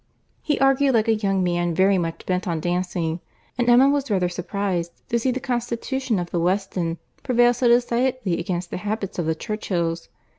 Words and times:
He 0.41 0.59
argued 0.59 0.95
like 0.95 1.07
a 1.07 1.13
young 1.13 1.43
man 1.43 1.75
very 1.75 1.99
much 1.99 2.25
bent 2.25 2.47
on 2.47 2.59
dancing; 2.59 3.19
and 3.55 3.69
Emma 3.69 3.87
was 3.87 4.09
rather 4.09 4.29
surprized 4.29 4.93
to 5.09 5.19
see 5.19 5.29
the 5.29 5.39
constitution 5.39 6.17
of 6.17 6.31
the 6.31 6.39
Weston 6.39 6.97
prevail 7.21 7.53
so 7.53 7.67
decidedly 7.67 8.39
against 8.39 8.71
the 8.71 8.77
habits 8.77 9.19
of 9.19 9.27
the 9.27 9.35
Churchills. 9.35 10.09